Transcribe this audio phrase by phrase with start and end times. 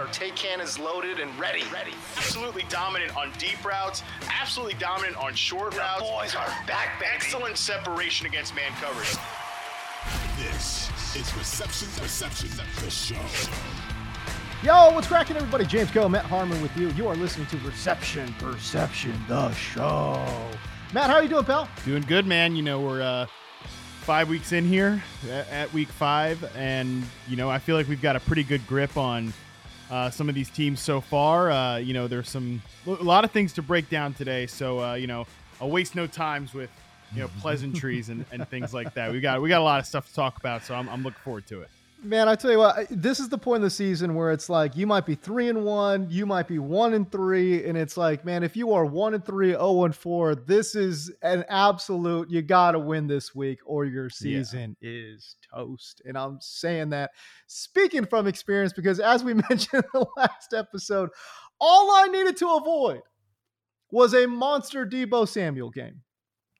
[0.00, 1.62] our take cannons loaded and ready.
[1.72, 1.92] Ready.
[2.16, 4.02] Absolutely dominant on deep routes.
[4.40, 6.00] Absolutely dominant on short the routes.
[6.00, 7.12] boys are back, baby.
[7.14, 9.14] Excellent separation against man coverage.
[10.38, 12.48] This is Reception Perception,
[12.82, 13.16] the show.
[14.62, 15.66] Yo, what's cracking, everybody?
[15.66, 16.88] James Koh, Matt Harmon with you.
[16.90, 20.18] You are listening to Reception Perception, the show.
[20.94, 21.68] Matt, how are you doing, pal?
[21.84, 22.56] Doing good, man.
[22.56, 23.26] You know, we're uh,
[24.00, 25.02] five weeks in here
[25.50, 28.96] at week five, and you know, I feel like we've got a pretty good grip
[28.96, 29.34] on
[29.90, 31.50] uh, some of these teams so far.
[31.50, 34.46] Uh, you know, there's some a lot of things to break down today.
[34.46, 35.26] So uh, you know,
[35.60, 36.70] I'll waste no times with
[37.14, 39.12] you know pleasantries and, and things like that.
[39.12, 41.20] We got we got a lot of stuff to talk about, so I'm, I'm looking
[41.24, 41.70] forward to it.
[42.02, 44.74] Man, I tell you what, this is the point of the season where it's like
[44.74, 48.24] you might be three and one, you might be one and three, and it's like,
[48.24, 52.30] man, if you are one and three, oh and four, this is an absolute.
[52.30, 54.90] You got to win this week, or your season yeah.
[54.90, 56.00] is toast.
[56.06, 57.10] And I'm saying that
[57.46, 61.10] speaking from experience because, as we mentioned in the last episode,
[61.60, 63.02] all I needed to avoid
[63.90, 66.00] was a monster Deebo Samuel game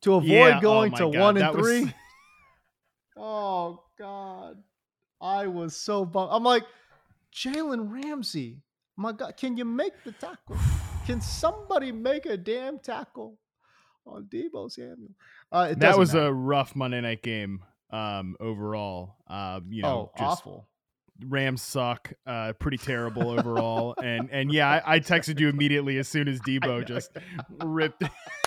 [0.03, 1.84] to avoid yeah, oh going oh to God, one and three.
[1.84, 1.93] Was...
[3.16, 4.56] oh God.
[5.20, 6.31] I was so bummed.
[6.32, 6.64] I'm like,
[7.34, 8.58] Jalen Ramsey,
[8.97, 10.56] my God, can you make the tackle?
[11.06, 13.38] Can somebody make a damn tackle
[14.06, 15.10] on Deebo Samuel?
[15.50, 16.26] Uh, that was matter.
[16.26, 19.16] a rough Monday night game um, overall.
[19.28, 20.69] Uh, you know, oh, awful.
[21.26, 22.12] Rams suck.
[22.26, 23.94] Uh, pretty terrible overall.
[24.02, 27.10] and and yeah, I, I, texted you immediately as soon as Deebo just
[27.62, 28.04] ripped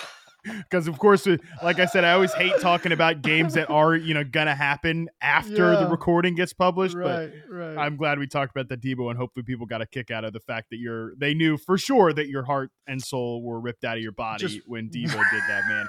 [0.58, 1.26] because of course
[1.62, 5.08] like i said i always hate talking about games that are you know gonna happen
[5.20, 5.80] after yeah.
[5.80, 7.78] the recording gets published right, but right.
[7.78, 10.32] i'm glad we talked about the deebo and hopefully people got a kick out of
[10.32, 13.84] the fact that you're they knew for sure that your heart and soul were ripped
[13.84, 15.86] out of your body just, when deebo did that man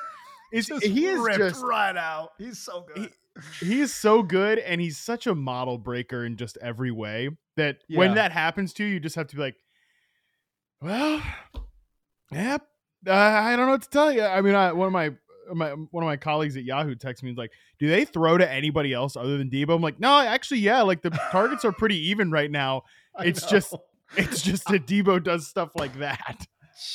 [0.51, 3.11] it's, he is ripped just right out he's so good
[3.59, 7.29] he, he, is so good and he's such a model breaker in just every way
[7.57, 7.99] that yeah.
[7.99, 9.55] when that happens to you you just have to be like
[10.81, 11.21] well
[12.31, 12.65] yep
[13.07, 14.23] uh, I don't know what to tell you.
[14.23, 15.11] I mean, I, one of my
[15.53, 18.93] my one of my colleagues at Yahoo texted me like, "Do they throw to anybody
[18.93, 20.81] else other than Deebo?" I'm like, "No, actually, yeah.
[20.81, 22.83] Like the targets are pretty even right now.
[23.19, 23.75] It's just
[24.17, 26.47] it's just that Deebo does stuff like that."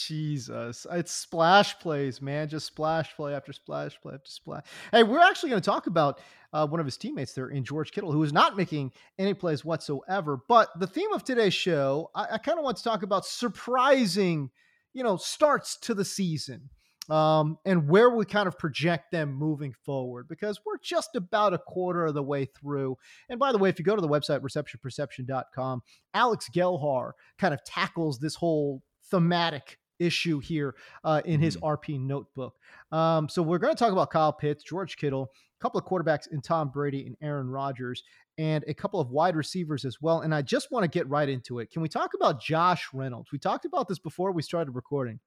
[0.06, 2.48] Jesus, it's splash plays, man.
[2.48, 4.64] Just splash play after splash play after splash.
[4.92, 6.20] Hey, we're actually going to talk about
[6.52, 9.64] uh, one of his teammates there in George Kittle, who is not making any plays
[9.64, 10.38] whatsoever.
[10.48, 14.50] But the theme of today's show, I, I kind of want to talk about surprising
[14.92, 16.70] you know, starts to the season
[17.10, 21.58] um, and where we kind of project them moving forward because we're just about a
[21.58, 22.96] quarter of the way through.
[23.28, 25.82] And by the way, if you go to the website receptionperception.com,
[26.14, 30.74] Alex Gelhar kind of tackles this whole thematic issue here
[31.04, 31.62] uh, in his mm.
[31.62, 32.54] RP notebook.
[32.92, 36.30] Um, so we're going to talk about Kyle Pitts, George Kittle, a couple of quarterbacks
[36.30, 38.02] in Tom Brady and Aaron Rodgers,
[38.38, 40.20] and a couple of wide receivers as well.
[40.20, 41.70] And I just want to get right into it.
[41.70, 43.32] Can we talk about Josh Reynolds?
[43.32, 45.20] We talked about this before we started recording.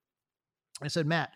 [0.82, 1.32] I said, Matt,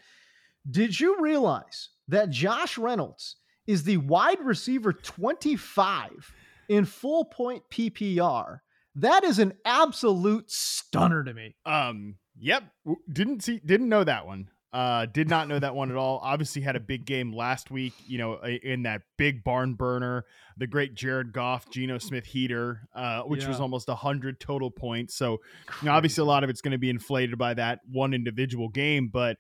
[0.69, 3.35] did you realize that Josh Reynolds
[3.67, 6.33] is the wide receiver 25
[6.69, 8.59] in full point PPR?
[8.95, 11.55] That is an absolute stunner to me.
[11.65, 12.63] Um, yep,
[13.11, 14.49] didn't see, didn't know that one.
[14.73, 16.19] Uh, did not know that one at all.
[16.21, 17.93] Obviously, had a big game last week.
[18.05, 20.25] You know, in that big barn burner,
[20.57, 23.49] the great Jared Goff, Geno Smith heater, uh, which yeah.
[23.49, 25.15] was almost hundred total points.
[25.15, 25.37] So,
[25.81, 28.67] you know, obviously, a lot of it's going to be inflated by that one individual
[28.67, 29.09] game.
[29.11, 29.37] But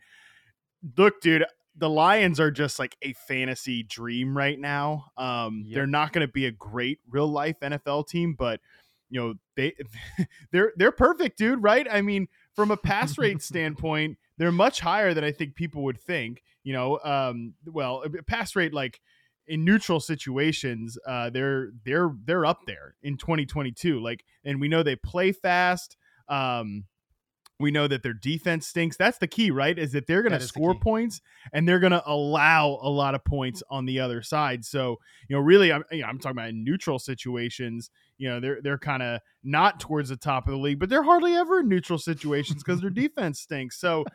[0.97, 1.45] look, dude,
[1.75, 5.07] the Lions are just like a fantasy dream right now.
[5.17, 5.75] Um, yep.
[5.75, 8.61] They're not going to be a great real life NFL team, but
[9.09, 9.73] you know they
[10.51, 11.61] they're they're perfect, dude.
[11.61, 11.85] Right?
[11.89, 15.99] I mean, from a pass rate standpoint they're much higher than I think people would
[15.99, 16.43] think.
[16.63, 18.99] You know, um, well, pass rate like
[19.47, 23.99] in neutral situations, uh, they're they're they're up there in 2022.
[23.99, 25.97] Like, and we know they play fast.
[26.27, 26.85] Um,
[27.59, 28.97] we know that their defense stinks.
[28.97, 29.77] That's the key, right?
[29.77, 33.25] Is that they're going to score points and they're going to allow a lot of
[33.25, 34.63] points on the other side.
[34.63, 34.97] So,
[35.27, 37.89] you know, really, I'm you know, I'm talking about in neutral situations.
[38.17, 41.03] You know, they're they're kind of not towards the top of the league, but they're
[41.03, 43.79] hardly ever in neutral situations because their defense stinks.
[43.79, 44.05] So,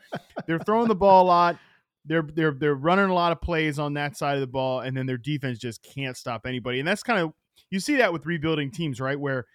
[0.47, 1.57] they're throwing the ball a lot.
[2.05, 4.95] They're they're they're running a lot of plays on that side of the ball, and
[4.95, 6.79] then their defense just can't stop anybody.
[6.79, 7.33] And that's kind of
[7.69, 9.19] you see that with rebuilding teams, right?
[9.19, 9.45] Where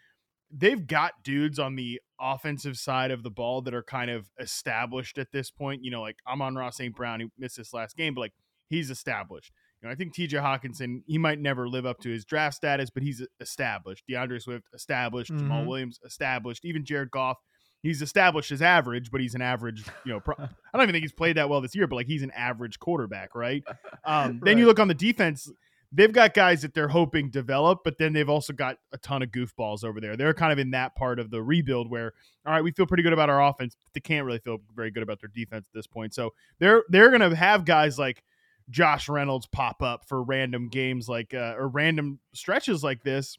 [0.50, 5.18] they've got dudes on the offensive side of the ball that are kind of established
[5.18, 5.84] at this point.
[5.84, 6.94] You know, like Amon-Ra St.
[6.94, 8.34] Brown, he missed this last game, but like
[8.68, 9.52] he's established.
[9.82, 12.90] You know, I think TJ Hockenson, he might never live up to his draft status,
[12.90, 14.04] but he's established.
[14.10, 15.32] DeAndre Swift, established.
[15.32, 15.66] Jamaal Mhm.
[15.66, 16.64] Williams, established.
[16.64, 17.38] Even Jared Goff,
[17.82, 21.02] he's established as average, but he's an average, you know, pro- I don't even think
[21.02, 23.62] he's played that well this year, but like he's an average quarterback, right?
[24.04, 25.48] Um, Then you look on the defense,
[25.92, 29.30] they've got guys that they're hoping develop, but then they've also got a ton of
[29.30, 30.16] goofballs over there.
[30.16, 32.12] They're kind of in that part of the rebuild where,
[32.44, 34.90] all right, we feel pretty good about our offense, but they can't really feel very
[34.90, 36.14] good about their defense at this point.
[36.14, 38.24] So they're they're gonna have guys like
[38.70, 43.36] Josh Reynolds pop up for random games like uh, or random stretches like this,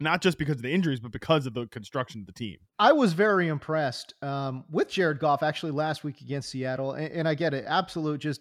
[0.00, 2.58] not just because of the injuries, but because of the construction of the team.
[2.78, 7.28] I was very impressed um, with Jared Goff actually last week against Seattle, and, and
[7.28, 8.40] I get it, absolute just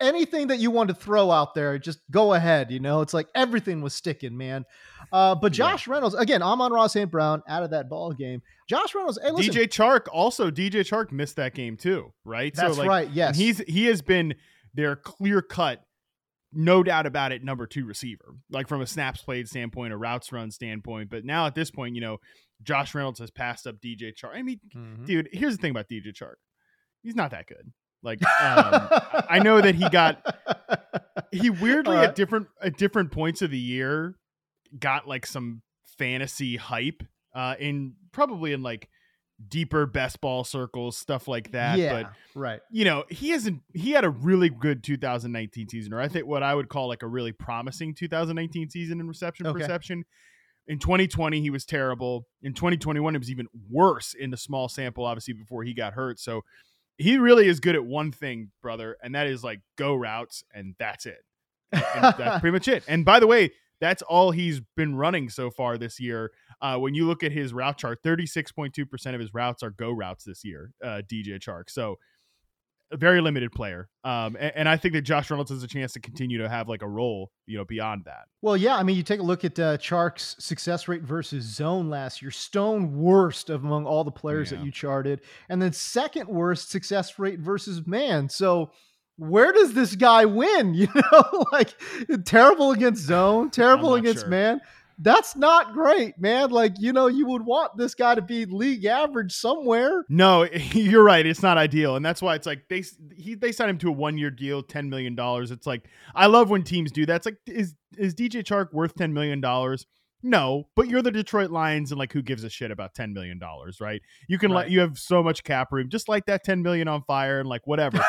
[0.00, 2.70] anything that you want to throw out there, just go ahead.
[2.70, 4.64] You know, it's like everything was sticking, man.
[5.12, 5.70] Uh, but Yeah.
[5.70, 7.10] Josh Reynolds again, Amon-Ra St.
[7.10, 8.42] Brown out of that ball game.
[8.68, 12.54] Josh Reynolds, hey, listen, DJ Chark also DJ Chark missed that game too, right?
[12.54, 13.08] that's right.
[13.10, 14.34] Yes, he's he has been
[14.76, 15.82] their clear cut,
[16.52, 20.30] no doubt about it, number two receiver, like from a snaps played standpoint, a routes
[20.32, 21.10] run standpoint.
[21.10, 22.18] But now at this point, you know,
[22.62, 24.34] Josh Reynolds has passed up DJ Chark.
[24.34, 25.04] I mean, Mhm.
[25.06, 26.36] dude, here's the thing about DJ Chark.
[27.02, 27.72] He's not that good.
[28.02, 28.88] Like, um,
[29.28, 30.22] I know that he got
[31.32, 32.10] he weirdly Alright.
[32.10, 34.14] at different at different points of the year
[34.78, 35.62] got like some
[35.98, 37.02] fantasy hype
[37.34, 38.88] uh in probably in like
[39.48, 42.60] deeper best ball circles stuff like that yeah, but right.
[42.70, 46.42] you know he hasn't he had a really good 2019 season or i think what
[46.42, 49.60] i would call like a really promising 2019 season in reception Okay.
[49.60, 50.04] perception
[50.66, 55.04] in 2020 he was terrible in 2021 it was even worse in the small sample
[55.04, 56.42] obviously before he got hurt so
[56.96, 60.74] he really is good at one thing brother and that is like go routes and
[60.78, 61.18] that's it
[61.72, 61.82] and
[62.16, 62.84] that's pretty much it.
[62.86, 63.50] And by the way,
[63.80, 66.30] that's all he's been running so far this year.
[66.60, 70.24] Uh, when you look at his route chart, 36.2% of his routes are go routes
[70.24, 71.68] this year, uh, DJ Chark.
[71.68, 71.96] So
[72.92, 73.88] a very limited player.
[74.04, 76.68] Um, and, and I think that Josh Reynolds has a chance to continue to have
[76.68, 78.26] like a role, you know, beyond that.
[78.42, 78.76] Well, yeah.
[78.76, 82.30] I mean, you take a look at uh, Chark's success rate versus zone last year.
[82.30, 84.58] Stone worst of among all the players Yeah.
[84.58, 88.28] that you charted, and then second worst success rate versus man.
[88.28, 88.70] So
[89.16, 90.74] where does this guy win?
[90.74, 91.74] You know, like
[92.24, 94.28] terrible against zone, terrible against sure.
[94.30, 94.60] man.
[94.98, 96.50] That's not great, man.
[96.50, 100.04] Like you know, you would want this guy to be league average somewhere.
[100.08, 101.26] No, you're right.
[101.26, 102.82] It's not ideal, and that's why it's like they
[103.14, 105.50] he they signed him to a one year deal, ten million dollars.
[105.50, 105.84] It's like
[106.14, 107.16] I love when teams do that.
[107.16, 109.86] It's like is is DJ Chark worth ten million dollars?
[110.22, 113.38] No, but you're the Detroit Lions, and like who gives a shit about ten million
[113.38, 114.00] dollars, right?
[114.28, 114.60] You can Right.
[114.62, 117.48] let you have so much cap room, just like that ten million on fire, and
[117.48, 118.02] like whatever.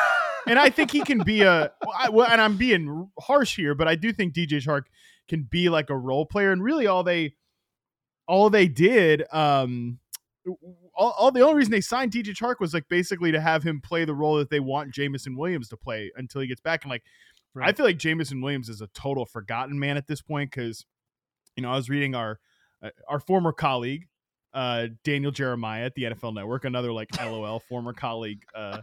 [0.48, 1.72] And I think he can be a.
[1.84, 4.82] well, I, well, and I'm being harsh here, but I do think DJ Chark
[5.28, 7.34] can be like a role player, and really all they
[8.28, 9.98] all they did um
[10.94, 13.80] all, all the only reason they signed DJ Chark was like basically to have him
[13.80, 16.84] play the role that they want Jameson Williams to play until he gets back.
[16.84, 17.02] And like,
[17.60, 20.84] I feel like Jameson Williams is a total forgotten man at this point because,
[21.56, 22.38] you know, I was reading our
[22.82, 24.06] uh, our former colleague
[24.54, 28.42] uh Daniel Jeremiah at the NFL Network, another like LOL former colleague.
[28.54, 28.82] Uh,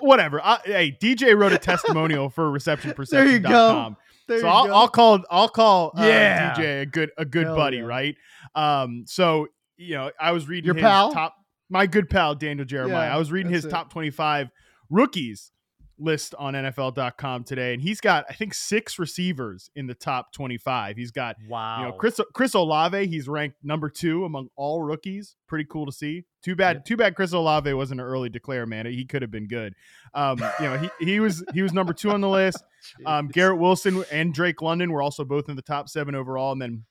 [0.00, 0.40] whatever.
[0.42, 3.06] I, hey, DJ wrote a testimonial for receptionperception.com.
[3.10, 3.96] There you go.
[4.28, 4.74] There So you I'll, go.
[4.74, 6.54] I'll call I'll call uh, Yeah.
[6.54, 7.82] DJ a good a good Hell buddy, yeah.
[7.84, 8.16] right?
[8.54, 11.12] Um, so you know, I was reading Your his pal?
[11.12, 11.34] top
[11.70, 13.08] my good pal Daniel Jeremiah.
[13.08, 13.70] Yeah, I was reading his it.
[13.70, 14.48] top twenty five
[14.90, 15.50] rookies
[15.98, 20.58] list on NFL.com today, and he's got I think six receivers in the top twenty
[20.58, 20.96] five.
[20.96, 21.80] He's got wow.
[21.80, 23.06] you know Chris Chris Olave.
[23.06, 25.36] He's ranked number two among all rookies.
[25.46, 26.24] Pretty cool to see.
[26.42, 28.86] Too bad too bad Chris Olave wasn't an early declare man.
[28.86, 29.74] He could have been good.
[30.14, 32.62] Um, you know he he was he was number two on the list.
[33.04, 36.62] Um, Garrett Wilson and Drake London were also both in the top seven overall, and
[36.62, 36.84] then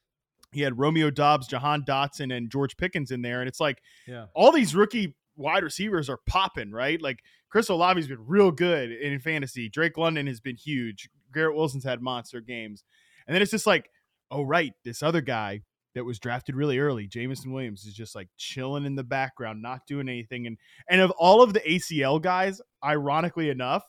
[0.52, 3.40] he had Romeo Doubs, Jahan Dotson, and George Pickens in there.
[3.40, 4.26] And it's like Yeah.
[4.34, 7.02] all these rookie wide receivers are popping, right?
[7.02, 9.70] Like Chris Olave's been real good in fantasy.
[9.70, 11.10] Drake London has been huge.
[11.34, 12.84] Garrett Wilson's had monster games,
[13.28, 13.90] and then it's just like,
[14.32, 15.62] oh right, this other guy
[15.96, 19.88] that was drafted really early, Jameson Williams, is just like chilling in the background, not
[19.88, 20.46] doing anything.
[20.48, 20.58] And
[20.90, 23.84] and of all of the ACL guys, ironically enough,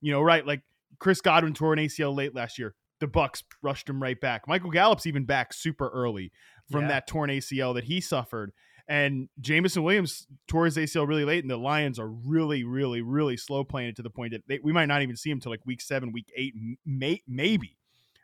[0.00, 0.62] you know, right, like
[0.98, 2.74] Chris Godwin tore an ACL late last year.
[2.98, 4.48] the Bucs rushed him right back.
[4.48, 6.32] Michael Gallup's even back super early
[6.70, 6.88] from Yeah.
[6.88, 8.52] that torn ACL that he suffered.
[8.88, 13.36] And Jameson Williams tore his ACL really late, and the Lions are really, really, really
[13.36, 15.50] slow playing it to the point that they, we might not even see him till
[15.50, 17.76] like week seven, week eight, may, maybe.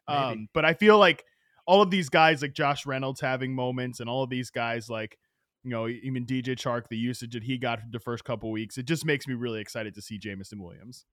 [0.07, 1.25] Um, but I feel like
[1.67, 5.19] all of these guys, like Josh Reynolds, having moments, and all of these guys, like
[5.65, 8.85] you know, even DJ Chark, the usage that he got the first couple weeks, it
[8.85, 11.07] just makes me really excited to see Jameson Williams.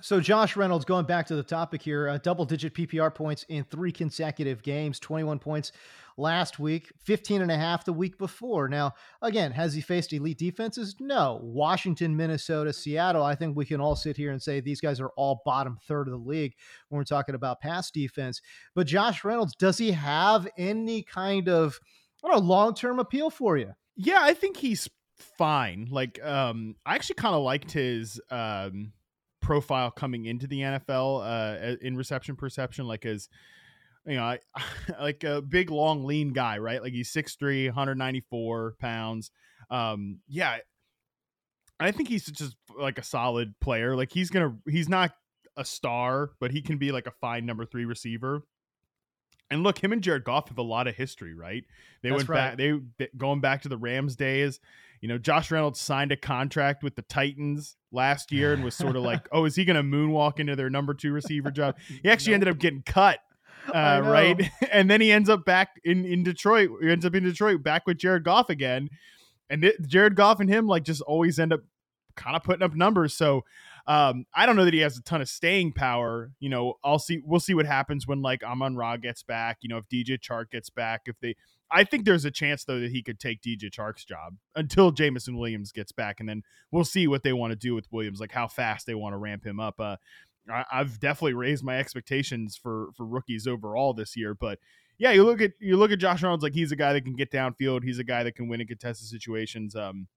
[0.00, 3.92] So Josh Reynolds, going back to the topic here, uh, double-digit PPR points in three
[3.92, 5.72] consecutive games, 21 points
[6.16, 8.68] last week, 15 and a half the week before.
[8.68, 10.96] Now, again, has he faced elite defenses?
[11.00, 11.40] No.
[11.42, 15.10] Washington, Minnesota, Seattle, I think we can all sit here and say these guys are
[15.16, 16.54] all bottom third of the league
[16.88, 18.40] when we're talking about pass defense.
[18.74, 21.80] But Josh Reynolds, does he have any kind of
[22.22, 23.72] long-term appeal for you?
[23.96, 24.88] Yeah, I think he's
[25.38, 25.88] fine.
[25.90, 28.92] Like, um, I actually kind of liked his um
[29.50, 33.28] profile coming into the NFL uh in reception perception, like as
[34.06, 34.38] you know, I,
[35.00, 36.80] like a big, long, lean guy, right?
[36.80, 39.32] Like he's 6'3, 194 pounds.
[39.68, 40.58] Um, yeah,
[41.80, 43.96] I think he's just like a solid player.
[43.96, 45.12] Like he's gonna, he's not
[45.56, 48.44] a star, but he can be like a fine number three receiver.
[49.50, 51.64] And look, him and Jared Goff have a lot of history, right?
[52.04, 52.36] They That's went right.
[52.36, 52.56] back.
[52.56, 54.60] They they- going back to the Rams days.
[55.00, 58.96] You know, Josh Reynolds signed a contract with the Titans last year and was sort
[58.96, 62.08] of like, "Oh, is he going to moonwalk into their number two receiver job?" He
[62.10, 63.18] actually ended up getting cut,
[63.74, 64.50] uh, right?
[64.70, 66.70] And then he ends up back in in Detroit.
[66.82, 68.88] He ends up in Detroit, back with Jared Goff again.
[69.48, 71.60] And it, Jared Goff and him like just always end up
[72.14, 73.14] kind of putting up numbers.
[73.14, 73.44] So
[73.86, 76.30] um, I don't know that he has a ton of staying power.
[76.38, 77.20] You know, I'll see.
[77.24, 79.58] We'll see what happens when like Amon-Ra gets back.
[79.62, 81.02] You know, if DJ Chark gets back.
[81.06, 81.34] If they,
[81.70, 85.36] I think there's a chance though that he could take DJ Chark's job until Jameson
[85.36, 88.32] Williams gets back, and then we'll see what they want to do with Williams, like
[88.32, 89.78] how fast they want to ramp him up.
[89.78, 89.96] Uh,
[90.50, 94.58] I, I've definitely raised my expectations for for rookies overall this year, but
[94.98, 97.14] yeah, you look at you look at Josh Reynolds like he's a guy that can
[97.16, 97.84] get downfield.
[97.84, 99.74] He's a guy that can win in contested situations.
[99.74, 100.08] Um,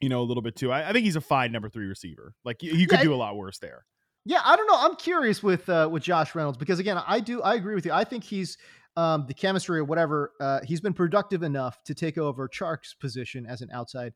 [0.00, 0.72] you know, a little bit too.
[0.72, 2.34] I, I think he's a fine number three receiver.
[2.44, 3.84] Like you, you could Yeah, do a lot worse there.
[4.24, 4.76] Yeah, I don't know.
[4.78, 7.92] I'm curious with uh, with Josh Reynolds because again, I do I agree with you.
[7.92, 8.56] I think he's
[8.96, 10.32] um, the chemistry or whatever.
[10.40, 14.12] Uh, he's been productive enough to take over Chark's position as an outside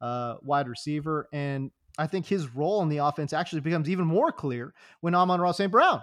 [0.00, 4.32] uh, wide receiver, and I think his role in the offense actually becomes even more
[4.32, 5.70] clear when Amon-Ra St.
[5.70, 6.02] Brown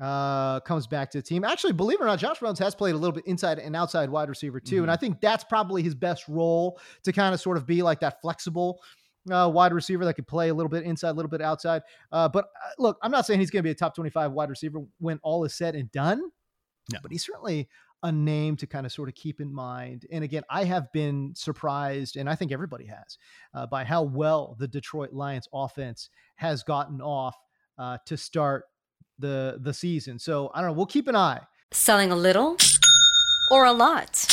[0.00, 1.44] uh, comes back to the team.
[1.44, 4.10] Actually, believe it or not, Josh Reynolds has played a little bit inside and outside
[4.10, 7.56] wide receiver too, and I think that's probably his best role to kind of sort
[7.56, 8.80] of be like that flexible
[9.30, 11.82] uh, wide receiver that could play a little bit inside, a little bit outside.
[12.10, 14.50] Uh, but uh, look, I'm not saying he's going to be a top 25 wide
[14.50, 16.22] receiver when all is said and done.
[16.90, 16.98] No.
[17.02, 17.68] But he's certainly
[18.02, 20.06] a name to kind of sort of keep in mind.
[20.10, 23.18] And again, I have been surprised, and I think everybody has,
[23.54, 27.36] uh, by how well the Detroit Lions offense has gotten off
[27.78, 28.64] uh, to start
[29.18, 30.18] the the season.
[30.18, 30.76] So I don't know.
[30.76, 31.40] We'll keep an eye.
[31.70, 32.56] Selling a little
[33.50, 34.26] or a lot?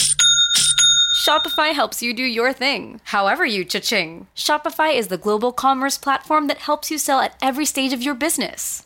[1.14, 4.28] Shopify helps you do your thing, however you cha-ching.
[4.36, 8.16] Shopify is the global commerce platform that helps you sell at every stage of your
[8.16, 8.86] business.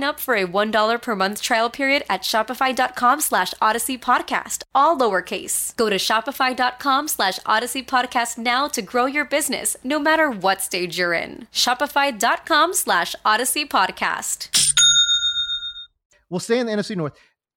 [0.00, 5.74] up for a $1 per month trial period at shopify.com slash odyssey podcast, all lowercase.
[5.74, 10.98] Go to shopify.com slash odyssey podcast now to grow your business, no matter what stage
[10.98, 11.48] you're in.
[11.52, 14.48] Shopify.com slash odyssey podcast.
[16.30, 17.14] We'll stay in the NFC North.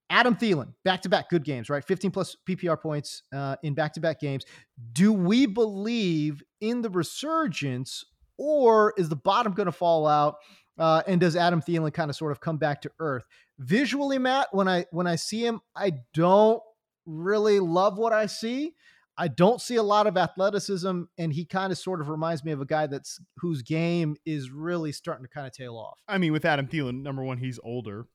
[0.09, 1.83] Adam Thielen, back to back good games, right?
[1.83, 4.45] 15 plus PPR points uh, in back to back games.
[4.93, 8.03] Do we believe in the resurgence
[8.37, 10.35] or is the bottom going to fall out?
[10.77, 13.23] Uh, and does Adam Thielen kind of sort of come back to earth?
[13.59, 16.61] Visually, Matt, when I when I see him, I don't
[17.05, 18.73] really love what I see.
[19.17, 22.51] I don't see a lot of athleticism, and he kind of sort of reminds me
[22.51, 25.97] of a guy that's whose game is really starting to kind of tail off.
[26.07, 28.07] I mean, with Adam Thielen, number one, he's older,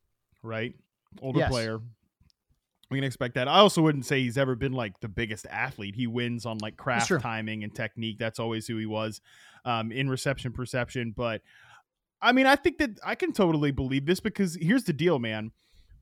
[0.43, 0.75] right?
[1.23, 1.51] Older Yes.
[1.51, 1.81] player.
[2.91, 3.47] We can expect that.
[3.47, 5.95] I also wouldn't say he's ever been like the biggest athlete.
[5.95, 8.19] He wins on like craft timing and technique.
[8.19, 9.21] That's always who he was
[9.65, 11.15] um, in reception perception.
[11.17, 11.43] But
[12.21, 15.53] I mean, I think that I can totally believe this because here's the deal, man.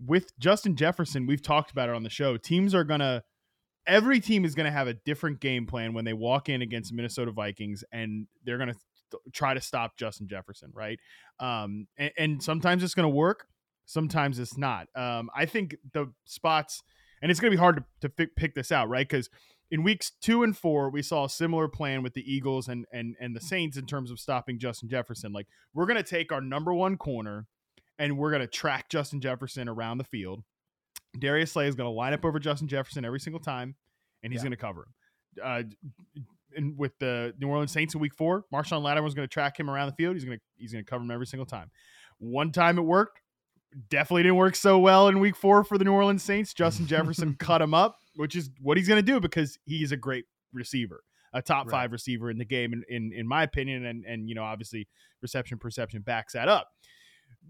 [0.04, 2.36] With Justin Jefferson, we've talked about it on the show.
[2.36, 3.22] Teams are gonna
[3.86, 7.32] every team is gonna have a different game plan when they walk in against Minnesota
[7.32, 8.76] Vikings, and they're gonna
[9.10, 10.98] th- try to stop Justin Jefferson, right?
[11.40, 13.46] Um, and, and sometimes it's gonna work,
[13.88, 14.86] sometimes it's not.
[14.94, 16.82] Um, I think the spots,
[17.22, 19.08] and it's gonna be hard to, to pick, pick this out, right?
[19.08, 19.30] Because
[19.70, 23.16] in weeks two and four, we saw a similar plan with the Eagles and and
[23.18, 25.32] and the Saints in terms of stopping Justin Jefferson.
[25.32, 27.46] Like we're gonna take our number one corner
[27.98, 30.44] and we're gonna track Justin Jefferson around the field.
[31.18, 33.74] Darius Slay is gonna line up over Justin Jefferson every single time,
[34.22, 34.44] and he's Yeah.
[34.44, 34.92] gonna cover him.
[35.42, 35.62] Uh,
[36.56, 39.68] and with the New Orleans Saints in Week Four, Marshon Lattimore was gonna track him
[39.70, 40.14] around the field.
[40.16, 41.70] He's gonna he's gonna cover him every single time.
[42.18, 43.20] One time it worked.
[43.90, 46.54] Definitely didn't work so well in Week Four for the New Orleans Saints.
[46.54, 50.24] Justin Jefferson cut him up, which is what he's gonna do because he's a great
[50.52, 51.72] receiver, a top Right.
[51.72, 53.84] five receiver in the game, in, in in my opinion.
[53.84, 54.88] And and you know obviously
[55.20, 56.68] reception perception backs that up.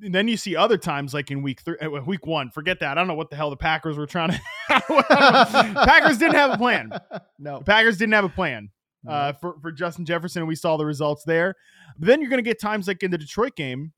[0.03, 2.51] And then you see other times like in week three, uh, week one.
[2.51, 2.93] Forget that.
[2.93, 4.41] I don't know what the hell the Packers were trying to.
[5.09, 6.91] Packers didn't have a plan.
[7.39, 7.59] no.
[7.59, 8.71] The Packers didn't have a plan
[9.09, 10.43] uh, for for Justin Jefferson.
[10.43, 11.55] and We saw the results there.
[11.99, 13.93] But then you're going to get times like in the Detroit game,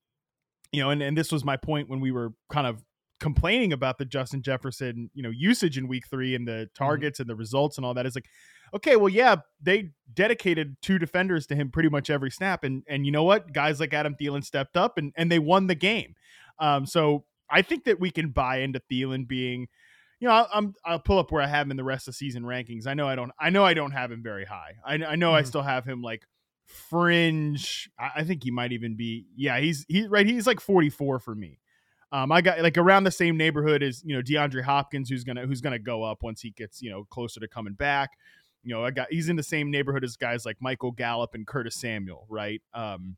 [0.73, 2.83] you know, and, and this was my point when we were kind of
[3.21, 7.29] complaining about the Justin Jefferson, you know, usage in week three and the targets and
[7.29, 8.07] the results and all that.
[8.07, 8.27] Is like,
[8.75, 13.05] okay, well, yeah, they dedicated two defenders to him pretty much every snap, and and
[13.07, 16.15] you know what, guys like Adam Thielen stepped up and and they won the game.
[16.59, 19.69] Um, so I think that we can buy into Thielen being.
[20.21, 22.15] You know, I'll, I'm I'll pull up where I have him in the rest of
[22.15, 22.87] season rankings.
[22.87, 23.33] I know I don't.
[23.41, 24.75] I know I don't have him very high.
[24.85, 25.47] I, I know I Mhm.
[25.47, 26.27] still have him like
[26.71, 27.91] fringe.
[27.99, 29.27] I, I think he might even be.
[29.37, 30.27] Yeah, he's he right.
[30.27, 31.59] He's like 44 for me.
[32.13, 35.47] Um, I got like around the same neighborhood as you know DeAndre Hopkins, who's gonna
[35.47, 38.11] who's gonna go up once he gets you know closer to coming back.
[38.63, 41.47] You know, I got he's in the same neighborhood as guys like Michael Gallup and
[41.47, 42.61] Curtis Samuel, right?
[42.75, 43.17] Um,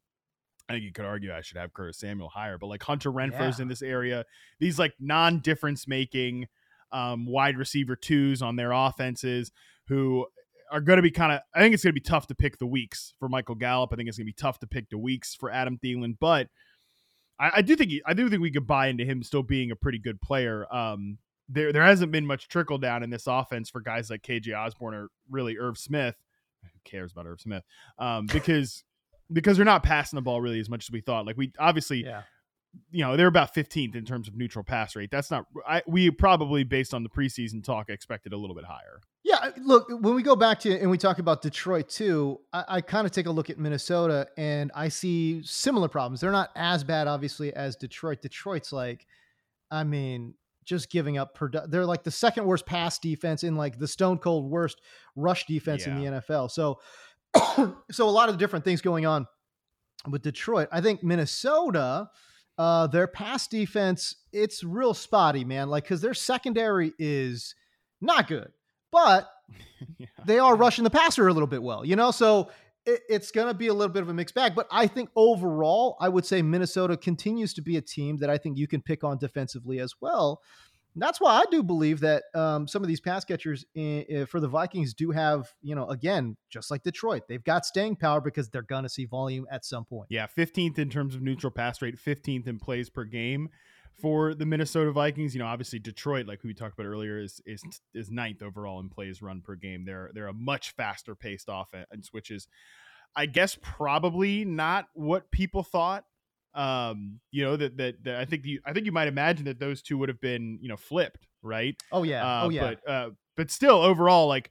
[0.69, 3.59] I think you could argue I should have Curtis Samuel higher, but like Hunter Renfrow's
[3.59, 3.63] Yeah.
[3.63, 4.25] in this area.
[4.61, 6.47] These like non-difference making
[6.93, 9.51] um, wide receiver twos on their offenses
[9.89, 10.27] who
[10.73, 11.41] are going to be kind of.
[11.55, 13.91] I think it's going to be tough to pick the weeks for Michael Gallup.
[13.93, 16.49] I think it's going to be tough to pick the weeks for Adam Thielen, but
[17.39, 19.71] I, I do think he, I do think we could buy into him still being
[19.71, 20.67] a pretty good player.
[20.75, 24.57] Um, there there hasn't been much trickle down in this offense for guys like KJ
[24.57, 26.17] Osborne or really Irv Smith.
[26.63, 27.65] Who cares about Irv Smith?
[27.99, 28.85] Um, because
[29.33, 31.27] because they're not passing the ball really as much as we thought.
[31.27, 32.23] Like we obviously Yeah.
[32.91, 35.11] You know they're about 15th in terms of neutral pass rate.
[35.11, 39.01] That's not I, we probably based on the preseason talk expected a little bit higher.
[39.25, 42.81] Yeah, look, when we go back to and we talk about Detroit too, I, I
[42.81, 46.21] kind of take a look at Minnesota and I see similar problems.
[46.21, 48.21] They're not as bad, obviously, as Detroit.
[48.21, 49.07] Detroit's like,
[49.71, 51.37] I mean, just giving up.
[51.37, 54.81] Produ- they're like the second worst pass defense in like the stone cold worst
[55.15, 56.51] rush defense in the NFL.
[56.51, 56.81] So,
[57.91, 59.27] so a lot of different things going on
[60.09, 60.69] with Detroit.
[60.73, 62.09] I think Minnesota,
[62.59, 65.69] uh, their pass defense, it's real spotty, man.
[65.69, 67.55] Like, because their secondary is
[68.01, 68.53] not good,
[68.91, 69.29] but
[69.99, 70.07] yeah.
[70.25, 72.11] they are rushing the passer a little bit well, you know?
[72.11, 72.51] So
[72.87, 74.55] it, it's going to be a little bit of a mixed bag.
[74.55, 78.39] But I think overall, I would say Minnesota continues to be a team that I
[78.39, 80.41] think you can pick on defensively as well.
[80.95, 84.41] That's why I do believe that um, some of these pass catchers in, in- for
[84.41, 88.49] the Vikings do have, you know, again, just like Detroit, they've got staying power because
[88.51, 90.09] they're going to see volume at some point.
[90.11, 93.49] Yeah, 15th in terms of neutral pass rate, 15th in plays per game
[94.01, 95.35] for the Minnesota Vikings.
[95.35, 97.63] You know, obviously Detroit, like we talked about earlier, is is
[97.95, 99.85] is ninth overall in plays run per game.
[99.85, 102.49] They're they're a much faster paced offense, which is,
[103.17, 106.05] I guess, probably not what people thought.
[106.55, 109.59] Um, you know that that, that I think you I think you might imagine that
[109.59, 111.75] those two would have been you know flipped, right?
[111.91, 112.25] Oh, yeah.
[112.25, 112.75] Uh, oh, yeah.
[112.85, 114.51] But uh, but still, overall, like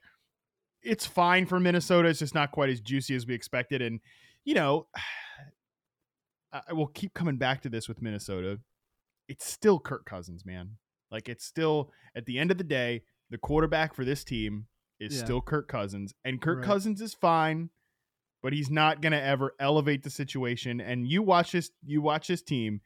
[0.82, 2.08] it's fine for Minnesota.
[2.08, 4.00] It's just not quite as juicy as we expected, and
[4.44, 4.88] you know,
[6.52, 8.58] I will keep coming back to this with Minnesota.
[9.28, 10.76] It's still Kirk Cousins, man.
[11.10, 14.66] Like it's still at the end of the day, the quarterback for this team
[15.00, 15.24] is Yeah.
[15.24, 16.66] still Kirk Cousins, and Kirk Right.
[16.66, 17.70] Cousins is fine,
[18.42, 20.80] but he's not going to ever elevate the situation.
[20.80, 22.80] And you watch this, you watch this team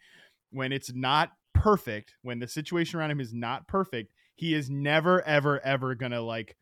[0.51, 5.23] when it's not perfect, when the situation around him is not perfect, he is never,
[5.23, 6.57] ever, ever going to like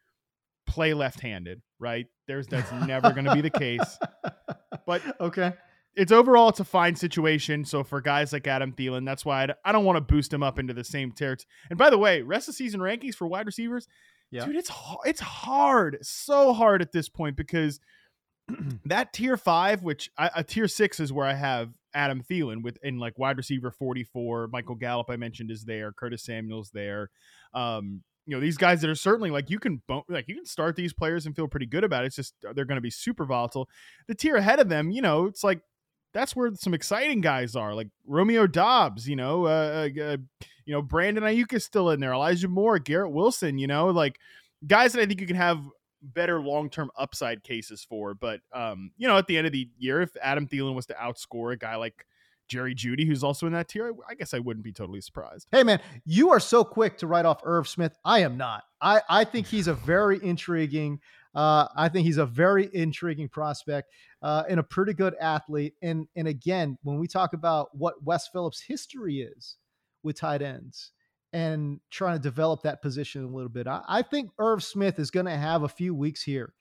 [0.67, 2.07] play left-handed, right?
[2.27, 3.99] There's that's never going to be the case.
[4.87, 5.55] But okay.
[5.95, 7.65] it's overall it's a fine situation.
[7.65, 10.43] So for guys like Adam Thielen, that's why I'd, I don't want to boost him
[10.43, 11.47] up into the same territory.
[11.71, 13.89] And by the way, rest of the season rankings for wide receivers,
[14.31, 14.45] Yeah.
[14.45, 14.71] dude, it's
[15.07, 17.81] it's hard, so hard at this point because
[18.85, 22.79] that tier five, which I, a tier six is where I have Adam Thielen with
[22.83, 24.49] in like wide receiver forty four.
[24.49, 25.93] Michael Gallup I mentioned is there.
[25.93, 27.11] Curtis Samuel's there.
[27.55, 30.77] Um, you know these guys that are certainly like you can like you can start
[30.77, 32.09] these players and feel pretty good about it.
[32.09, 33.69] It's just they're going to be super volatile.
[34.09, 35.61] The tier ahead of them, you know, it's like
[36.13, 39.09] that's where some exciting guys are, like Romeo Doubs.
[39.09, 40.17] You know, uh, uh, uh
[40.65, 43.59] you know Brandon Aiyuk is still in there, Elijah Moore, Garrett Wilson.
[43.59, 44.19] You know, like
[44.67, 45.63] guys that I think you can have
[46.13, 48.15] better long term upside cases for.
[48.15, 50.95] But um, you know, at the end of the year, if Adam Thielen was to
[50.95, 52.07] outscore a guy like
[52.49, 55.49] Jerry Jeudy, who's also in that tier, I guess I wouldn't be totally surprised.
[55.51, 57.97] Hey man, you are so quick to write off Irv Smith.
[58.05, 58.65] I am not.
[58.81, 61.01] I I think he's a very intriguing.
[61.35, 63.91] Uh, I think he's a very intriguing prospect
[64.23, 65.75] uh, and a pretty good athlete.
[65.83, 69.57] And and again, when we talk about what Wes Phillips' history is
[70.03, 70.93] with tight ends
[71.35, 75.11] and trying to develop that position a little bit, I, I think Irv Smith is
[75.11, 76.55] going to have a few weeks here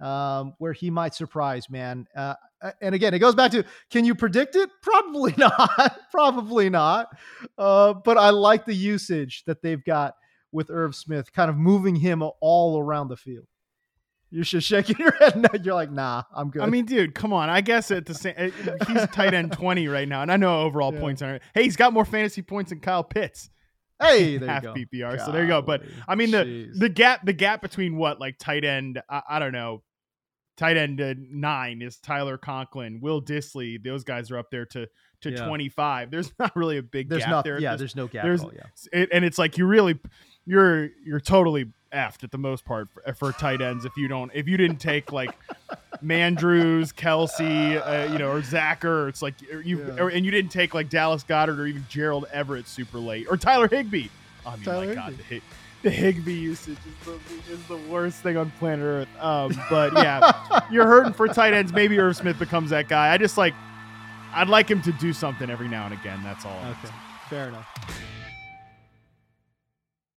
[0.00, 2.06] um, where he might surprise, man.
[2.16, 2.34] Uh,
[2.80, 4.70] and again, it goes back to can you predict it?
[4.82, 6.00] Probably not.
[6.10, 7.08] Probably not.
[7.58, 10.14] Uh, but I like the usage that they've got
[10.50, 13.46] with Irv Smith, kind of moving him all around the field.
[14.30, 15.36] You're just shaking your head.
[15.36, 16.62] No, you're like, nah, I'm good.
[16.62, 17.50] I mean, dude, come on.
[17.50, 18.34] I guess at the same,
[18.88, 21.00] he's a tight end 20 right now, and I know overall yeah.
[21.00, 21.40] points are.
[21.54, 23.50] Hey, he's got more fantasy points than Kyle Pitts.
[24.00, 25.24] Hey, half PPR.
[25.24, 25.62] So there you go.
[25.62, 29.38] But I mean, the the gap the gap between what like tight end, I, I
[29.38, 29.82] don't know,
[30.56, 33.82] tight end uh, nine is Tyler Conklin, Will Dissly.
[33.82, 34.86] Those guys are up there to
[35.22, 35.46] to yeah.
[35.46, 36.10] 25.
[36.10, 37.60] There's not really a big there's gap not, there.
[37.60, 38.24] Yeah, there's, there's no gap.
[38.24, 38.62] There's, all, yeah.
[38.92, 39.98] It, and it's like you really
[40.46, 44.30] you're you're totally effed at the most part for, for tight ends if you don't
[44.34, 45.30] if you didn't take like
[46.04, 49.08] Mandrews, Kelsey, uh, you know, or Zacher.
[49.08, 50.02] It's like you yeah.
[50.02, 53.36] or, and you didn't take like Dallas Goedert or even Gerald Everett super late or
[53.36, 54.08] Tyler Higbee.
[54.46, 55.40] I mean, Tyler my God, the,
[55.82, 59.08] the Higbee usage is the, is the worst thing on planet Earth.
[59.22, 61.72] Um, but yeah, you're hurting for tight ends.
[61.72, 63.12] Maybe Irv Smith becomes that guy.
[63.12, 63.54] I just like,
[64.32, 66.20] I'd like him to do something every now and again.
[66.22, 66.58] That's all.
[66.82, 66.94] Okay,
[67.28, 67.66] fair enough.